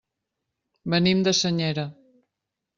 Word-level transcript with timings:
Venim 0.95 1.23
de 1.29 1.35
Senyera. 1.43 1.87